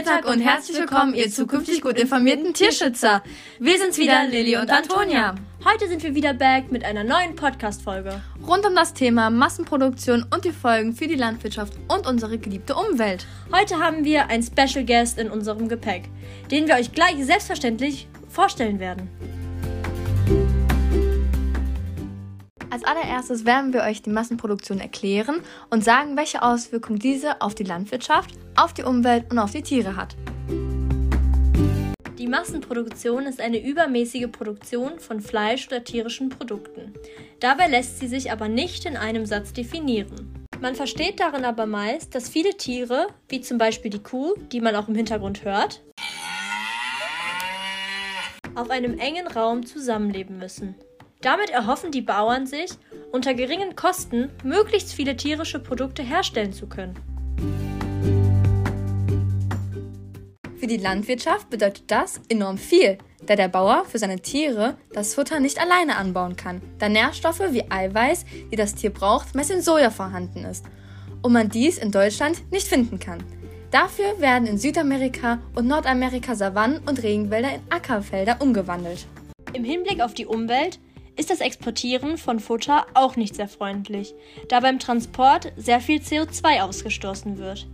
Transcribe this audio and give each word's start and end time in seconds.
Mittag 0.00 0.24
und 0.24 0.40
herzlich 0.40 0.78
willkommen, 0.78 1.12
ihr 1.12 1.30
zukünftig 1.30 1.82
gut 1.82 1.98
informierten 1.98 2.54
Tierschützer. 2.54 3.22
Wir 3.58 3.78
sind's 3.78 3.98
wieder, 3.98 4.26
Lilly 4.26 4.56
und 4.56 4.70
Antonia. 4.70 5.34
Heute 5.62 5.88
sind 5.90 6.02
wir 6.02 6.14
wieder 6.14 6.32
back 6.32 6.72
mit 6.72 6.86
einer 6.86 7.04
neuen 7.04 7.36
Podcast-Folge. 7.36 8.22
Rund 8.48 8.64
um 8.64 8.74
das 8.74 8.94
Thema 8.94 9.28
Massenproduktion 9.28 10.24
und 10.34 10.46
die 10.46 10.52
Folgen 10.52 10.94
für 10.94 11.06
die 11.06 11.16
Landwirtschaft 11.16 11.74
und 11.88 12.06
unsere 12.06 12.38
geliebte 12.38 12.76
Umwelt. 12.76 13.26
Heute 13.54 13.78
haben 13.78 14.06
wir 14.06 14.28
einen 14.28 14.42
Special 14.42 14.86
Guest 14.86 15.18
in 15.18 15.30
unserem 15.30 15.68
Gepäck, 15.68 16.04
den 16.50 16.66
wir 16.66 16.76
euch 16.76 16.92
gleich 16.92 17.22
selbstverständlich 17.22 18.08
vorstellen 18.26 18.80
werden. 18.80 19.10
Als 22.70 22.84
allererstes 22.84 23.44
werden 23.44 23.72
wir 23.72 23.82
euch 23.82 24.00
die 24.00 24.10
Massenproduktion 24.10 24.78
erklären 24.78 25.42
und 25.70 25.82
sagen, 25.82 26.16
welche 26.16 26.42
Auswirkungen 26.42 27.00
diese 27.00 27.40
auf 27.40 27.56
die 27.56 27.64
Landwirtschaft, 27.64 28.30
auf 28.54 28.72
die 28.72 28.84
Umwelt 28.84 29.28
und 29.30 29.40
auf 29.40 29.50
die 29.50 29.62
Tiere 29.62 29.96
hat. 29.96 30.14
Die 32.16 32.28
Massenproduktion 32.28 33.26
ist 33.26 33.40
eine 33.40 33.60
übermäßige 33.60 34.30
Produktion 34.30 35.00
von 35.00 35.20
Fleisch 35.20 35.66
oder 35.66 35.82
tierischen 35.82 36.28
Produkten. 36.28 36.94
Dabei 37.40 37.66
lässt 37.66 37.98
sie 37.98 38.06
sich 38.06 38.30
aber 38.30 38.46
nicht 38.46 38.86
in 38.86 38.96
einem 38.96 39.26
Satz 39.26 39.52
definieren. 39.52 40.46
Man 40.60 40.76
versteht 40.76 41.18
darin 41.18 41.44
aber 41.44 41.66
meist, 41.66 42.14
dass 42.14 42.28
viele 42.28 42.56
Tiere, 42.56 43.08
wie 43.28 43.40
zum 43.40 43.58
Beispiel 43.58 43.90
die 43.90 44.02
Kuh, 44.02 44.34
die 44.52 44.60
man 44.60 44.76
auch 44.76 44.86
im 44.86 44.94
Hintergrund 44.94 45.44
hört, 45.44 45.82
auf 48.54 48.70
einem 48.70 48.98
engen 48.98 49.26
Raum 49.26 49.66
zusammenleben 49.66 50.38
müssen. 50.38 50.76
Damit 51.22 51.50
erhoffen 51.50 51.90
die 51.90 52.00
Bauern 52.00 52.46
sich, 52.46 52.70
unter 53.12 53.34
geringen 53.34 53.76
Kosten 53.76 54.30
möglichst 54.42 54.94
viele 54.94 55.16
tierische 55.16 55.58
Produkte 55.58 56.02
herstellen 56.02 56.54
zu 56.54 56.66
können. 56.66 56.94
Für 60.58 60.66
die 60.66 60.78
Landwirtschaft 60.78 61.50
bedeutet 61.50 61.90
das 61.90 62.22
enorm 62.30 62.56
viel, 62.56 62.96
da 63.26 63.36
der 63.36 63.48
Bauer 63.48 63.84
für 63.84 63.98
seine 63.98 64.20
Tiere 64.20 64.78
das 64.92 65.14
Futter 65.14 65.40
nicht 65.40 65.60
alleine 65.60 65.96
anbauen 65.96 66.36
kann, 66.36 66.62
da 66.78 66.88
Nährstoffe 66.88 67.42
wie 67.50 67.70
Eiweiß, 67.70 68.24
die 68.50 68.56
das 68.56 68.74
Tier 68.74 68.90
braucht, 68.90 69.34
meist 69.34 69.50
in 69.50 69.60
Soja 69.60 69.90
vorhanden 69.90 70.44
ist 70.44 70.64
und 71.20 71.32
man 71.32 71.50
dies 71.50 71.76
in 71.76 71.90
Deutschland 71.90 72.50
nicht 72.50 72.66
finden 72.66 72.98
kann. 72.98 73.22
Dafür 73.70 74.20
werden 74.20 74.48
in 74.48 74.56
Südamerika 74.56 75.38
und 75.54 75.66
Nordamerika 75.66 76.34
Savannen 76.34 76.80
und 76.88 77.02
Regenwälder 77.02 77.54
in 77.54 77.60
Ackerfelder 77.68 78.38
umgewandelt. 78.40 79.06
Im 79.52 79.64
Hinblick 79.64 80.00
auf 80.00 80.14
die 80.14 80.26
Umwelt 80.26 80.78
ist 81.16 81.30
das 81.30 81.40
Exportieren 81.40 82.18
von 82.18 82.40
Futter 82.40 82.86
auch 82.94 83.16
nicht 83.16 83.34
sehr 83.34 83.48
freundlich, 83.48 84.14
da 84.48 84.60
beim 84.60 84.78
Transport 84.78 85.52
sehr 85.56 85.80
viel 85.80 86.00
CO2 86.00 86.62
ausgestoßen 86.62 87.38
wird. 87.38 87.66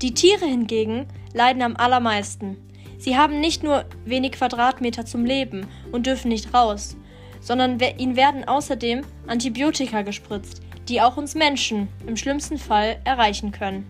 Die 0.00 0.14
Tiere 0.14 0.46
hingegen 0.46 1.06
leiden 1.34 1.62
am 1.62 1.76
allermeisten. 1.76 2.56
Sie 2.98 3.16
haben 3.16 3.40
nicht 3.40 3.62
nur 3.62 3.84
wenig 4.04 4.32
Quadratmeter 4.32 5.04
zum 5.04 5.24
Leben 5.24 5.66
und 5.92 6.06
dürfen 6.06 6.28
nicht 6.28 6.54
raus, 6.54 6.96
sondern 7.40 7.78
ihnen 7.98 8.16
werden 8.16 8.46
außerdem 8.46 9.02
Antibiotika 9.26 10.02
gespritzt, 10.02 10.62
die 10.88 11.00
auch 11.00 11.16
uns 11.16 11.34
Menschen 11.34 11.88
im 12.06 12.16
schlimmsten 12.16 12.58
Fall 12.58 13.00
erreichen 13.04 13.52
können. 13.52 13.86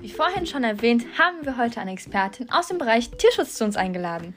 Wie 0.00 0.10
vorhin 0.10 0.46
schon 0.46 0.64
erwähnt, 0.64 1.04
haben 1.18 1.44
wir 1.44 1.56
heute 1.56 1.80
eine 1.80 1.92
Expertin 1.92 2.50
aus 2.50 2.68
dem 2.68 2.78
Bereich 2.78 3.10
Tierschutz 3.10 3.54
zu 3.54 3.64
uns 3.64 3.76
eingeladen. 3.76 4.34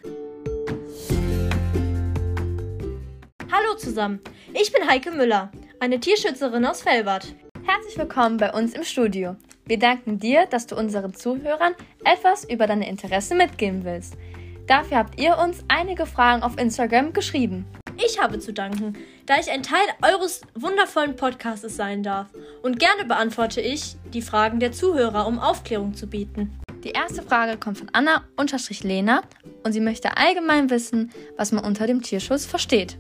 Hallo 3.66 3.77
zusammen, 3.77 4.19
ich 4.53 4.71
bin 4.71 4.88
Heike 4.88 5.11
Müller, 5.11 5.52
eine 5.80 5.99
Tierschützerin 5.99 6.66
aus 6.66 6.83
Felbert. 6.83 7.33
Herzlich 7.63 7.97
willkommen 7.97 8.38
bei 8.38 8.53
uns 8.53 8.73
im 8.73 8.83
Studio. 8.83 9.35
Wir 9.66 9.80
danken 9.80 10.19
dir, 10.19 10.45
dass 10.45 10.67
du 10.67 10.75
unseren 10.75 11.13
Zuhörern 11.13 11.73
etwas 12.03 12.48
über 12.48 12.67
deine 12.67 12.87
Interessen 12.87 13.37
mitgeben 13.37 13.83
willst. 13.83 14.17
Dafür 14.67 14.98
habt 14.98 15.20
ihr 15.20 15.37
uns 15.37 15.64
einige 15.67 16.05
Fragen 16.05 16.43
auf 16.43 16.59
Instagram 16.59 17.14
geschrieben. 17.14 17.65
Ich 17.98 18.21
habe 18.21 18.39
zu 18.39 18.53
danken, 18.53 18.98
da 19.26 19.39
ich 19.39 19.49
ein 19.49 19.64
Teil 19.64 19.87
eures 20.03 20.42
wundervollen 20.53 21.15
Podcasts 21.15 21.76
sein 21.76 22.03
darf. 22.03 22.27
Und 22.61 22.77
gerne 22.77 23.05
beantworte 23.05 23.61
ich 23.61 23.95
die 24.14 24.21
Fragen 24.21 24.59
der 24.59 24.73
Zuhörer, 24.73 25.26
um 25.26 25.39
Aufklärung 25.39 25.95
zu 25.95 26.08
bieten. 26.08 26.59
Die 26.83 26.92
erste 26.92 27.23
Frage 27.23 27.58
kommt 27.58 27.80
von 27.80 27.89
Anna-Lena 27.93 29.23
und 29.64 29.71
sie 29.71 29.80
möchte 29.80 30.17
allgemein 30.17 30.70
wissen, 30.70 31.11
was 31.36 31.52
man 31.52 31.64
unter 31.64 31.87
dem 31.87 32.03
Tierschutz 32.03 32.45
versteht. 32.45 32.97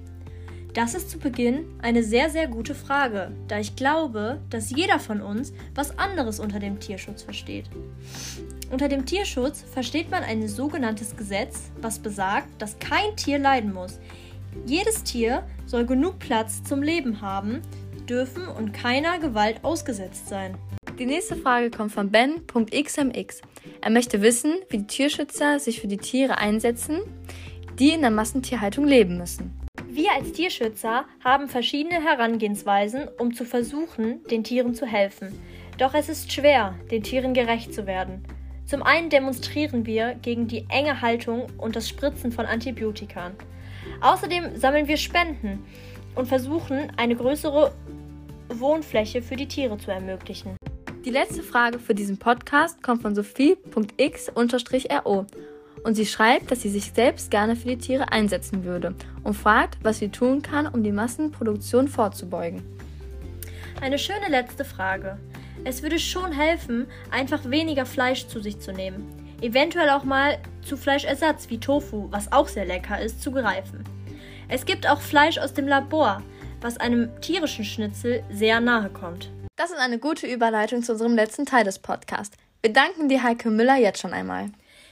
Das 0.75 0.93
ist 0.93 1.09
zu 1.09 1.19
Beginn 1.19 1.67
eine 1.81 2.03
sehr, 2.03 2.29
sehr 2.29 2.47
gute 2.47 2.75
Frage, 2.75 3.31
da 3.47 3.57
ich 3.57 3.77
glaube, 3.77 4.41
dass 4.49 4.71
jeder 4.71 4.99
von 4.99 5.21
uns 5.21 5.53
was 5.73 5.97
anderes 5.97 6.41
unter 6.41 6.59
dem 6.59 6.81
Tierschutz 6.81 7.23
versteht. 7.23 7.69
Unter 8.69 8.89
dem 8.89 9.05
Tierschutz 9.05 9.63
versteht 9.73 10.11
man 10.11 10.23
ein 10.23 10.45
sogenanntes 10.49 11.15
Gesetz, 11.15 11.71
was 11.79 11.99
besagt, 11.99 12.49
dass 12.61 12.77
kein 12.79 13.15
Tier 13.15 13.39
leiden 13.39 13.73
muss. 13.73 13.99
Jedes 14.65 15.01
Tier 15.03 15.43
soll 15.65 15.85
genug 15.85 16.19
Platz 16.19 16.61
zum 16.65 16.83
Leben 16.83 17.21
haben, 17.21 17.61
dürfen 18.09 18.45
und 18.45 18.73
keiner 18.73 19.17
Gewalt 19.19 19.63
ausgesetzt 19.63 20.27
sein. 20.27 20.57
Die 20.99 21.05
nächste 21.05 21.37
Frage 21.37 21.69
kommt 21.69 21.93
von 21.93 22.11
Ben.xmx. 22.11 23.41
Er 23.79 23.89
möchte 23.91 24.21
wissen, 24.21 24.55
wie 24.69 24.79
die 24.79 24.87
Tierschützer 24.87 25.57
sich 25.57 25.79
für 25.79 25.87
die 25.87 25.97
Tiere 25.97 26.37
einsetzen, 26.37 26.99
die 27.79 27.91
in 27.91 28.01
der 28.01 28.11
Massentierhaltung 28.11 28.85
leben 28.85 29.17
müssen. 29.17 29.64
Wir 29.95 30.11
als 30.11 30.33
Tierschützer 30.33 31.05
haben 31.23 31.47
verschiedene 31.47 32.03
Herangehensweisen, 32.03 33.07
um 33.17 33.33
zu 33.33 33.45
versuchen, 33.45 34.21
den 34.27 34.43
Tieren 34.43 34.75
zu 34.75 34.85
helfen. 34.85 35.39
Doch 35.77 35.93
es 35.93 36.09
ist 36.09 36.33
schwer, 36.33 36.75
den 36.91 37.01
Tieren 37.01 37.33
gerecht 37.33 37.73
zu 37.73 37.87
werden. 37.87 38.21
Zum 38.65 38.83
einen 38.83 39.09
demonstrieren 39.09 39.85
wir 39.85 40.15
gegen 40.15 40.49
die 40.49 40.65
enge 40.67 40.99
Haltung 40.99 41.47
und 41.57 41.77
das 41.77 41.87
Spritzen 41.87 42.33
von 42.33 42.45
Antibiotika. 42.45 43.31
Außerdem 44.01 44.57
sammeln 44.57 44.89
wir 44.89 44.97
Spenden 44.97 45.63
und 46.15 46.27
versuchen, 46.27 46.91
eine 46.97 47.15
größere 47.15 47.73
Wohnfläche 48.49 49.21
für 49.21 49.37
die 49.37 49.47
Tiere 49.47 49.77
zu 49.77 49.91
ermöglichen. 49.91 50.57
Die 51.05 51.09
letzte 51.09 51.41
Frage 51.41 51.79
für 51.79 51.95
diesen 51.95 52.17
Podcast 52.17 52.83
kommt 52.83 53.01
von 53.01 53.15
Sophie.x-ro 53.15 54.41
und 55.85 55.93
sie 55.93 56.07
schreibt, 56.07 56.49
dass 56.49 56.63
sie 56.63 56.69
sich 56.69 56.91
selbst 56.93 57.29
gerne 57.29 57.55
für 57.55 57.67
die 57.67 57.77
Tiere 57.77 58.11
einsetzen 58.11 58.63
würde 58.63 58.95
und 59.23 59.35
fragt, 59.35 59.77
was 59.83 59.99
sie 59.99 60.09
tun 60.09 60.41
kann, 60.41 60.65
um 60.65 60.83
die 60.83 60.91
Massenproduktion 60.91 61.87
vorzubeugen. 61.87 62.63
Eine 63.81 63.99
schöne 63.99 64.27
letzte 64.29 64.65
Frage. 64.65 65.19
Es 65.63 65.83
würde 65.83 65.99
schon 65.99 66.31
helfen, 66.31 66.87
einfach 67.11 67.51
weniger 67.51 67.85
Fleisch 67.85 68.27
zu 68.27 68.39
sich 68.39 68.59
zu 68.59 68.73
nehmen. 68.73 69.05
Eventuell 69.41 69.91
auch 69.91 70.03
mal 70.03 70.39
zu 70.63 70.75
Fleischersatz 70.75 71.49
wie 71.49 71.59
Tofu, 71.59 72.07
was 72.09 72.31
auch 72.31 72.47
sehr 72.47 72.65
lecker 72.65 72.99
ist, 72.99 73.21
zu 73.21 73.31
greifen. 73.31 73.83
Es 74.47 74.65
gibt 74.65 74.89
auch 74.89 75.01
Fleisch 75.01 75.37
aus 75.37 75.53
dem 75.53 75.67
Labor, 75.67 76.23
was 76.61 76.77
einem 76.77 77.09
tierischen 77.21 77.63
Schnitzel 77.63 78.23
sehr 78.31 78.59
nahe 78.59 78.89
kommt. 78.89 79.29
Das 79.55 79.69
ist 79.69 79.77
eine 79.77 79.99
gute 79.99 80.25
Überleitung 80.25 80.81
zu 80.81 80.93
unserem 80.93 81.13
letzten 81.13 81.45
Teil 81.45 81.63
des 81.63 81.77
Podcasts. 81.77 82.35
Wir 82.63 82.73
danken 82.73 83.07
dir, 83.07 83.21
Heike 83.21 83.51
Müller, 83.51 83.75
jetzt 83.75 84.01
schon 84.01 84.13
einmal. 84.13 84.49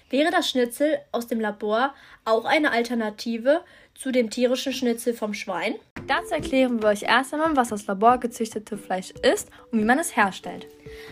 Wäre 0.10 0.32
das 0.32 0.50
Schnitzel 0.50 1.00
aus 1.12 1.28
dem 1.28 1.40
Labor 1.40 1.94
auch 2.26 2.46
eine 2.46 2.72
Alternative 2.72 3.62
zu 3.96 4.12
dem 4.12 4.30
tierischen 4.30 4.74
Schnitzel 4.74 5.14
vom 5.14 5.34
Schwein? 5.34 5.76
Dazu 6.08 6.34
erklären 6.34 6.82
wir 6.82 6.90
euch 6.90 7.04
erst 7.04 7.34
einmal, 7.34 7.56
was 7.56 7.70
das 7.70 7.88
laborgezüchtete 7.88 8.78
Fleisch 8.78 9.12
ist 9.24 9.50
und 9.72 9.80
wie 9.80 9.86
man 9.86 10.00
es 10.00 10.16
herstellt. 10.16 10.68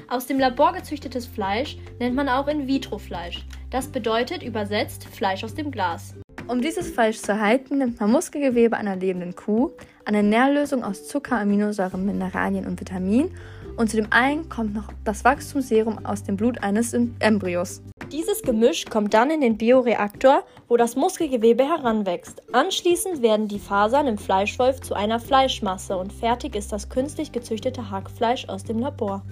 Aus 0.08 0.26
dem 0.26 0.40
Labor 0.40 0.74
gezüchtetes 0.74 1.26
Fleisch 1.26 1.78
nennt 2.00 2.16
man 2.16 2.30
auch 2.30 2.48
In-vitro-Fleisch. 2.48 3.46
Das 3.70 3.88
bedeutet 3.88 4.44
übersetzt 4.44 5.06
Fleisch 5.06 5.44
aus 5.44 5.56
dem 5.56 5.72
Glas. 5.72 6.14
Um 6.48 6.62
dieses 6.62 6.92
Fleisch 6.92 7.18
zu 7.18 7.32
erhalten, 7.32 7.78
nimmt 7.78 8.00
man 8.00 8.12
Muskelgewebe 8.12 8.76
einer 8.76 8.98
lebenden 8.98 9.36
Kuh, 9.36 9.72
eine 10.04 10.24
Nährlösung 10.24 10.84
aus 10.84 11.08
Zucker, 11.08 11.38
Aminosäuren, 11.38 12.06
Mineralien 12.06 12.66
und 12.66 12.80
Vitaminen 12.80 13.32
und 13.78 13.90
zu 13.90 13.98
dem 13.98 14.08
einen 14.12 14.50
kommt 14.50 14.74
noch 14.74 14.90
das 15.06 15.24
Wachstumsserum 15.24 16.06
aus 16.06 16.24
dem 16.24 16.36
Blut 16.36 16.62
eines 16.62 16.94
Embryos. 17.20 17.82
Dieses 18.12 18.42
Gemisch 18.42 18.84
kommt 18.88 19.14
dann 19.14 19.32
in 19.32 19.40
den 19.40 19.58
Bioreaktor, 19.58 20.44
wo 20.68 20.76
das 20.76 20.98
Muskelgewebe 20.98 21.64
heranwächst. 21.64 22.42
Anschließend 22.52 23.22
werden 23.22 23.48
die 23.48 23.58
Fasern 23.58 24.06
im 24.06 24.18
Fleischwolf 24.18 24.82
zu 24.82 24.94
einer 24.96 25.18
Fleischmasse 25.18 25.96
und 25.96 26.12
fertig 26.12 26.58
ist 26.58 26.74
das 26.74 26.90
künstlich 26.90 27.32
gezüchtete 27.32 27.90
Hackfleisch 27.90 28.50
aus 28.50 28.66
dem 28.66 28.80
Labor. 28.80 29.24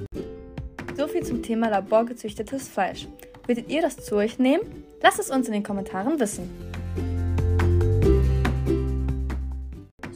Soviel 0.96 1.24
zum 1.24 1.44
Thema 1.44 1.70
laborgezüchtetes 1.70 2.70
Fleisch. 2.70 3.06
Würdet 3.48 3.70
ihr 3.70 3.82
das 3.82 3.98
zu 3.98 4.16
euch 4.16 4.40
nehmen? 4.40 4.86
Lasst 5.02 5.20
es 5.20 5.30
uns 5.30 5.48
in 5.48 5.54
den 5.54 5.64
Kommentaren 5.64 6.18
wissen. 6.22 6.50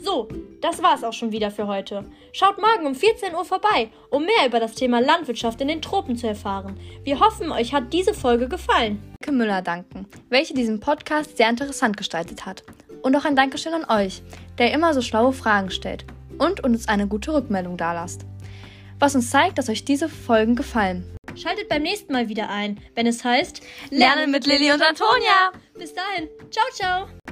So, 0.01 0.29
das 0.63 0.81
war's 0.81 1.03
auch 1.03 1.11
schon 1.11 1.33
wieder 1.33 1.51
für 1.51 1.67
heute. 1.67 2.05
Schaut 2.31 2.57
morgen 2.57 2.87
um 2.87 2.95
14 2.95 3.35
Uhr 3.35 3.43
vorbei, 3.43 3.89
um 4.09 4.25
mehr 4.25 4.47
über 4.47 4.61
das 4.61 4.75
Thema 4.75 5.01
Landwirtschaft 5.01 5.59
in 5.59 5.67
den 5.67 5.81
Tropen 5.81 6.15
zu 6.15 6.25
erfahren. 6.25 6.79
Wir 7.03 7.19
hoffen, 7.19 7.51
euch 7.51 7.73
hat 7.73 7.91
diese 7.91 8.13
Folge 8.13 8.47
gefallen. 8.47 9.03
Danke 9.19 9.37
Müller 9.37 9.61
danken, 9.61 10.07
welche 10.29 10.53
diesen 10.53 10.79
Podcast 10.79 11.35
sehr 11.35 11.49
interessant 11.49 11.97
gestaltet 11.97 12.45
hat. 12.45 12.63
Und 13.01 13.13
auch 13.17 13.25
ein 13.25 13.35
Dankeschön 13.35 13.73
an 13.73 13.89
euch, 13.89 14.21
der 14.57 14.71
immer 14.71 14.93
so 14.93 15.01
schlaue 15.01 15.33
Fragen 15.33 15.69
stellt 15.69 16.05
und 16.37 16.63
uns 16.63 16.87
eine 16.87 17.07
gute 17.07 17.33
Rückmeldung 17.33 17.75
dalasst. 17.75 18.25
Was 18.99 19.15
uns 19.15 19.29
zeigt, 19.29 19.57
dass 19.57 19.67
euch 19.67 19.83
diese 19.83 20.07
Folgen 20.07 20.55
gefallen. 20.55 21.03
Schaltet 21.35 21.67
beim 21.67 21.81
nächsten 21.81 22.13
Mal 22.13 22.29
wieder 22.29 22.49
ein, 22.49 22.79
wenn 22.95 23.07
es 23.07 23.23
heißt 23.25 23.61
Lernen 23.89 24.31
mit 24.31 24.45
Lilly 24.45 24.71
und 24.71 24.81
Antonia. 24.81 25.51
Bis 25.77 25.93
dahin. 25.93 26.29
Ciao, 26.49 26.65
ciao. 26.71 27.22